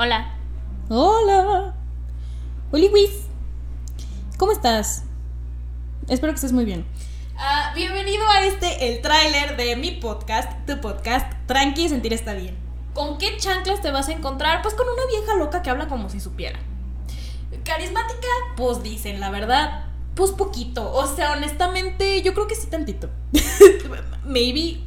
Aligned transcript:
Hola. 0.00 0.32
Hola. 0.90 1.74
Hola, 2.70 2.88
Luis. 2.88 3.10
¿Cómo 4.36 4.52
estás? 4.52 5.02
Espero 6.06 6.32
que 6.32 6.36
estés 6.36 6.52
muy 6.52 6.64
bien. 6.64 6.86
Ah, 7.36 7.72
bienvenido 7.74 8.24
a 8.28 8.44
este, 8.44 8.90
el 8.90 9.02
tráiler 9.02 9.56
de 9.56 9.74
mi 9.74 9.90
podcast, 9.90 10.52
tu 10.68 10.80
podcast, 10.80 11.32
Tranqui, 11.48 11.88
sentir 11.88 12.12
está 12.12 12.34
bien. 12.34 12.56
¿Con 12.94 13.18
qué 13.18 13.38
chanclas 13.38 13.82
te 13.82 13.90
vas 13.90 14.08
a 14.08 14.12
encontrar? 14.12 14.62
Pues 14.62 14.74
con 14.74 14.86
una 14.88 15.04
vieja 15.06 15.34
loca 15.34 15.62
que 15.62 15.70
habla 15.70 15.88
como 15.88 16.08
si 16.08 16.20
supiera. 16.20 16.60
Carismática, 17.64 18.28
pues 18.56 18.84
dicen, 18.84 19.18
la 19.18 19.30
verdad, 19.30 19.86
pues 20.14 20.30
poquito. 20.30 20.92
O 20.92 21.08
sea, 21.08 21.32
honestamente, 21.32 22.22
yo 22.22 22.34
creo 22.34 22.46
que 22.46 22.54
sí 22.54 22.68
tantito. 22.68 23.10
Maybe 24.24 24.78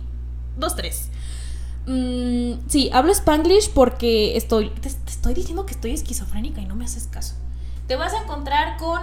dos, 0.56 0.78
tres. 0.78 1.10
Mm, 1.86 2.68
sí, 2.68 2.90
hablo 2.94 3.12
spanglish 3.12 3.70
porque 3.72 4.38
estoy. 4.38 4.72
Te, 5.22 5.30
estoy 5.30 5.34
diciendo 5.34 5.66
que 5.66 5.74
estoy 5.74 5.92
esquizofrénica 5.92 6.62
y 6.62 6.66
no 6.66 6.76
me 6.76 6.86
haces 6.86 7.08
caso. 7.08 7.36
Te 7.88 7.96
vas 7.96 8.14
a 8.14 8.24
encontrar 8.24 8.78
con 8.78 9.00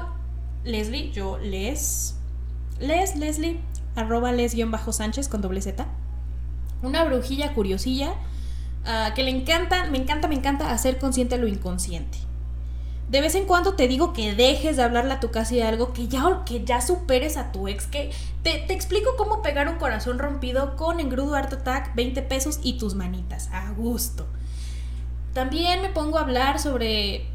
Leslie, 0.64 1.12
yo 1.12 1.38
les. 1.38 2.16
Les, 2.80 3.16
Leslie, 3.16 3.60
arroba 3.94 4.32
les-sánchez 4.32 5.28
con 5.28 5.40
doble 5.40 5.62
Z. 5.62 5.86
Una 6.82 7.04
brujilla 7.04 7.54
curiosilla 7.54 8.14
ah, 8.84 9.12
que 9.14 9.22
le 9.22 9.30
encanta, 9.30 9.86
me 9.90 9.98
encanta, 9.98 10.28
me 10.28 10.34
encanta 10.34 10.72
hacer 10.72 10.98
consciente 10.98 11.38
lo 11.38 11.48
inconsciente 11.48 12.18
de 13.08 13.22
vez 13.22 13.34
en 13.34 13.46
cuando 13.46 13.74
te 13.74 13.88
digo 13.88 14.12
que 14.12 14.34
dejes 14.34 14.76
de 14.76 14.82
hablarle 14.82 15.14
a 15.14 15.20
tu 15.20 15.30
casa 15.30 15.54
y 15.54 15.62
algo, 15.62 15.92
que 15.92 16.08
ya, 16.08 16.42
que 16.44 16.64
ya 16.64 16.80
superes 16.80 17.36
a 17.36 17.52
tu 17.52 17.66
ex, 17.66 17.86
que 17.86 18.10
te, 18.42 18.70
explico 18.72 19.12
cómo 19.16 19.40
pegar 19.40 19.68
un 19.68 19.78
corazón 19.78 20.18
rompido 20.18 20.76
con 20.76 21.00
engrudo 21.00 21.34
Art 21.34 21.52
Attack, 21.52 21.94
20 21.94 22.22
pesos 22.22 22.60
y 22.62 22.76
tus 22.76 22.94
manitas, 22.94 23.48
a 23.50 23.72
gusto. 23.72 24.26
También 25.32 25.82
me 25.82 25.88
pongo 25.88 26.18
a 26.18 26.22
hablar 26.22 26.58
sobre 26.58 27.26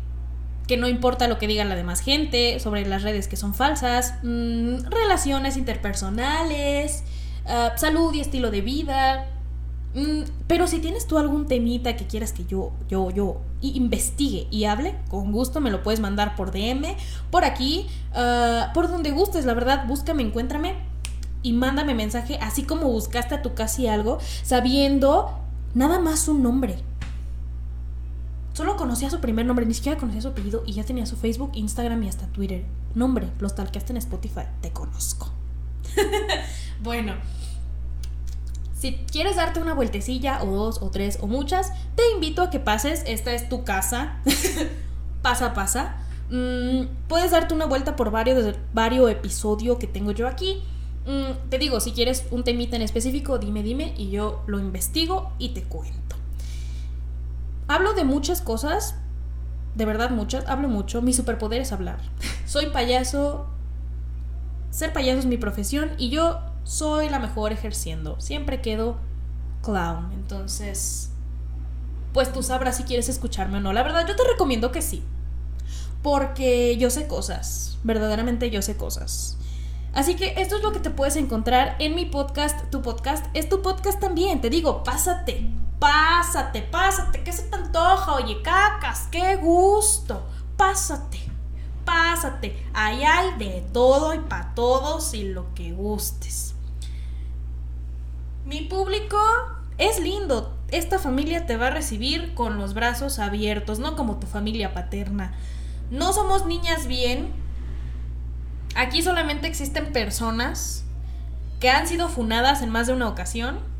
que 0.67 0.77
no 0.77 0.87
importa 0.87 1.27
lo 1.27 1.37
que 1.37 1.47
diga 1.47 1.65
la 1.65 1.75
demás 1.75 1.99
gente, 1.99 2.59
sobre 2.59 2.85
las 2.85 3.03
redes 3.03 3.27
que 3.27 3.35
son 3.35 3.53
falsas, 3.53 4.15
mm, 4.23 4.85
relaciones 4.89 5.57
interpersonales, 5.57 7.03
ah, 7.45 7.73
salud 7.75 8.13
y 8.13 8.21
estilo 8.21 8.49
de 8.49 8.61
vida, 8.61 9.27
Mm, 9.95 10.23
pero 10.47 10.67
si 10.67 10.79
tienes 10.79 11.05
tú 11.05 11.19
algún 11.19 11.47
temita 11.47 11.95
que 11.95 12.07
quieras 12.07 12.33
que 12.33 12.45
yo, 12.45 12.71
yo, 12.89 13.11
yo 13.11 13.41
investigue 13.61 14.47
y 14.49 14.65
hable, 14.65 14.95
con 15.07 15.31
gusto 15.31 15.61
me 15.61 15.69
lo 15.69 15.83
puedes 15.83 15.99
mandar 15.99 16.35
por 16.35 16.51
DM, 16.51 16.95
por 17.29 17.45
aquí, 17.45 17.87
ah, 18.13 18.71
por 18.73 18.89
donde 18.89 19.11
gustes, 19.11 19.45
la 19.45 19.53
verdad, 19.53 19.85
búscame, 19.87 20.23
encuéntrame 20.23 20.75
y 21.43 21.53
mándame 21.53 21.93
mensaje, 21.93 22.39
así 22.41 22.63
como 22.63 22.87
buscaste 22.87 23.35
a 23.35 23.41
tu 23.43 23.53
casi 23.53 23.87
algo, 23.87 24.17
sabiendo 24.43 25.29
nada 25.75 25.99
más 25.99 26.21
su 26.21 26.33
nombre. 26.33 26.77
Solo 28.53 28.77
conocía 28.77 29.09
su 29.09 29.19
primer 29.19 29.45
nombre, 29.45 29.65
ni 29.65 29.73
siquiera 29.73 29.97
conocía 29.97 30.21
su 30.21 30.27
apellido 30.29 30.63
y 30.65 30.73
ya 30.73 30.83
tenía 30.83 31.05
su 31.07 31.15
Facebook, 31.15 31.51
Instagram 31.55 32.03
y 32.03 32.09
hasta 32.09 32.27
Twitter. 32.27 32.63
Nombre, 32.93 33.31
los 33.39 33.55
talqueaste 33.55 33.93
en 33.93 33.97
Spotify, 33.97 34.43
te 34.61 34.71
conozco. 34.71 35.31
bueno. 36.83 37.15
Si 38.77 38.95
quieres 39.11 39.37
darte 39.37 39.61
una 39.61 39.73
vueltecilla 39.73 40.43
o 40.43 40.51
dos 40.51 40.81
o 40.81 40.89
tres 40.91 41.17
o 41.21 41.27
muchas, 41.27 41.71
te 41.95 42.03
invito 42.13 42.41
a 42.41 42.49
que 42.49 42.59
pases. 42.59 43.03
Esta 43.07 43.33
es 43.33 43.49
tu 43.49 43.63
casa. 43.63 44.19
pasa, 45.21 45.53
pasa. 45.53 45.95
Mm, 46.29 46.87
puedes 47.07 47.31
darte 47.31 47.53
una 47.53 47.65
vuelta 47.65 47.95
por 47.95 48.11
varios, 48.11 48.55
varios 48.73 49.09
episodios 49.09 49.77
que 49.79 49.87
tengo 49.87 50.11
yo 50.11 50.27
aquí. 50.27 50.61
Mm, 51.07 51.49
te 51.49 51.57
digo, 51.57 51.79
si 51.79 51.91
quieres 51.91 52.25
un 52.29 52.43
temita 52.43 52.75
en 52.75 52.81
específico, 52.81 53.39
dime, 53.39 53.63
dime 53.63 53.93
y 53.97 54.09
yo 54.09 54.43
lo 54.47 54.59
investigo 54.59 55.31
y 55.39 55.49
te 55.49 55.63
cuento. 55.63 56.12
Hablo 57.73 57.95
de 57.95 58.03
muchas 58.03 58.39
cosas, 58.39 58.93
de 59.73 59.85
verdad 59.85 60.11
muchas, 60.11 60.45
hablo 60.47 60.67
mucho. 60.67 61.01
Mi 61.01 61.11
superpoder 61.11 61.59
es 61.59 61.71
hablar. 61.71 61.97
Soy 62.45 62.67
payaso. 62.67 63.47
Ser 64.69 64.93
payaso 64.93 65.17
es 65.17 65.25
mi 65.25 65.37
profesión 65.37 65.89
y 65.97 66.11
yo 66.11 66.39
soy 66.63 67.09
la 67.09 67.17
mejor 67.17 67.51
ejerciendo. 67.51 68.21
Siempre 68.21 68.61
quedo 68.61 68.97
clown. 69.63 70.11
Entonces, 70.13 71.13
pues 72.13 72.31
tú 72.31 72.43
sabrás 72.43 72.77
si 72.77 72.83
quieres 72.83 73.09
escucharme 73.09 73.57
o 73.57 73.61
no. 73.61 73.73
La 73.73 73.81
verdad, 73.81 74.05
yo 74.07 74.15
te 74.15 74.23
recomiendo 74.31 74.71
que 74.71 74.83
sí. 74.83 75.03
Porque 76.03 76.77
yo 76.77 76.91
sé 76.91 77.07
cosas. 77.07 77.79
Verdaderamente 77.83 78.51
yo 78.51 78.61
sé 78.61 78.77
cosas. 78.77 79.39
Así 79.93 80.15
que 80.15 80.35
esto 80.37 80.57
es 80.57 80.61
lo 80.61 80.73
que 80.73 80.79
te 80.79 80.91
puedes 80.91 81.15
encontrar 81.15 81.75
en 81.79 81.95
mi 81.95 82.05
podcast. 82.05 82.69
Tu 82.69 82.83
podcast 82.83 83.25
es 83.33 83.49
tu 83.49 83.63
podcast 83.63 83.99
también. 83.99 84.41
Te 84.41 84.51
digo, 84.51 84.83
pásate, 84.83 85.49
pásate, 85.83 86.61
pásate. 86.61 87.23
¿Qué 87.23 87.33
se 87.33 87.43
te 87.43 87.57
antoja? 87.57 88.13
Oye, 88.13 88.41
cacas, 88.41 89.09
qué 89.11 89.35
gusto. 89.35 90.25
Pásate, 90.55 91.19
pásate. 91.83 92.65
Ahí 92.73 93.03
hay 93.03 93.37
de 93.37 93.65
todo 93.73 94.13
y 94.13 94.19
para 94.19 94.55
todos 94.55 95.13
y 95.13 95.23
lo 95.23 95.53
que 95.53 95.73
gustes. 95.73 96.55
Mi 98.45 98.61
público 98.61 99.17
es 99.77 99.99
lindo. 99.99 100.57
Esta 100.69 100.99
familia 100.99 101.45
te 101.45 101.57
va 101.57 101.67
a 101.67 101.71
recibir 101.71 102.33
con 102.33 102.57
los 102.57 102.73
brazos 102.73 103.19
abiertos, 103.19 103.79
no 103.79 103.97
como 103.97 104.19
tu 104.19 104.27
familia 104.27 104.73
paterna. 104.73 105.33
No 105.91 106.13
somos 106.13 106.45
niñas 106.45 106.87
bien. 106.87 107.33
Aquí 108.75 109.01
solamente 109.03 109.47
existen 109.47 109.91
personas 109.91 110.85
que 111.59 111.69
han 111.69 111.87
sido 111.87 112.07
funadas 112.07 112.61
en 112.61 112.69
más 112.69 112.87
de 112.87 112.93
una 112.93 113.09
ocasión. 113.09 113.72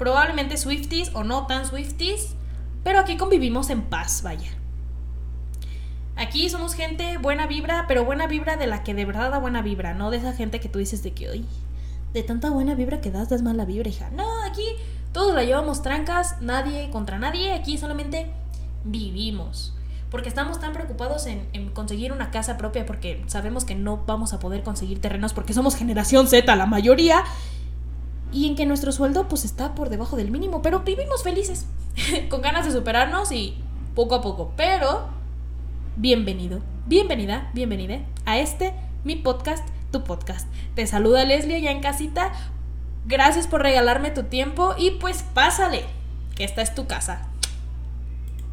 Probablemente 0.00 0.56
Swifties 0.56 1.10
o 1.12 1.24
no 1.24 1.46
tan 1.46 1.66
Swifties. 1.66 2.34
Pero 2.84 3.00
aquí 3.00 3.18
convivimos 3.18 3.68
en 3.68 3.82
paz, 3.82 4.22
vaya. 4.22 4.48
Aquí 6.16 6.48
somos 6.48 6.72
gente 6.72 7.18
buena 7.18 7.46
vibra, 7.46 7.84
pero 7.86 8.06
buena 8.06 8.26
vibra 8.26 8.56
de 8.56 8.66
la 8.66 8.82
que 8.82 8.94
de 8.94 9.04
verdad 9.04 9.30
da 9.30 9.38
buena 9.38 9.60
vibra, 9.60 9.92
no 9.92 10.10
de 10.10 10.16
esa 10.16 10.32
gente 10.32 10.58
que 10.58 10.70
tú 10.70 10.78
dices 10.78 11.02
de 11.02 11.12
que, 11.12 11.28
hoy 11.28 11.44
de 12.14 12.22
tanta 12.22 12.48
buena 12.48 12.74
vibra 12.74 13.02
que 13.02 13.10
das, 13.10 13.28
das 13.28 13.42
mala 13.42 13.66
vibra, 13.66 13.90
hija. 13.90 14.08
No, 14.10 14.42
aquí 14.44 14.64
todos 15.12 15.34
la 15.34 15.44
llevamos 15.44 15.82
trancas, 15.82 16.40
nadie 16.40 16.88
contra 16.88 17.18
nadie, 17.18 17.52
aquí 17.52 17.76
solamente 17.76 18.32
vivimos. 18.84 19.74
Porque 20.10 20.30
estamos 20.30 20.60
tan 20.60 20.72
preocupados 20.72 21.26
en, 21.26 21.68
conseguir 21.74 22.10
una 22.10 22.30
casa 22.30 22.56
propia 22.56 22.86
porque 22.86 23.22
sabemos 23.26 23.66
que 23.66 23.74
no 23.74 23.98
vamos 24.06 24.32
a 24.32 24.38
poder 24.38 24.62
conseguir 24.62 24.98
terrenos 24.98 25.34
porque 25.34 25.52
somos 25.52 25.76
generación 25.76 26.26
Z 26.26 26.56
la 26.56 26.64
mayoría. 26.64 27.22
Y 28.32 28.46
en 28.46 28.56
que 28.56 28.66
nuestro 28.66 28.92
sueldo 28.92 29.28
pues 29.28 29.44
está 29.44 29.74
por 29.74 29.88
debajo 29.88 30.16
del 30.16 30.30
mínimo, 30.30 30.62
pero 30.62 30.80
vivimos 30.80 31.22
felices, 31.22 31.66
con 32.28 32.42
ganas 32.42 32.64
de 32.64 32.72
superarnos 32.72 33.32
y 33.32 33.56
poco 33.94 34.14
a 34.14 34.20
poco. 34.20 34.52
Pero, 34.56 35.08
bienvenido, 35.96 36.60
bienvenida, 36.86 37.50
bienvenida 37.54 38.00
a 38.26 38.38
este, 38.38 38.74
mi 39.04 39.16
podcast 39.16 39.66
tu 39.90 40.04
podcast. 40.04 40.48
Te 40.74 40.86
saluda 40.86 41.24
Leslie 41.24 41.60
ya 41.60 41.70
en 41.70 41.80
casita. 41.80 42.32
Gracias 43.06 43.46
por 43.46 43.62
regalarme 43.62 44.10
tu 44.10 44.24
tiempo 44.24 44.74
y 44.78 44.92
pues 44.92 45.24
pásale, 45.34 45.84
que 46.34 46.44
esta 46.44 46.62
es 46.62 46.74
tu 46.74 46.86
casa. 46.86 47.29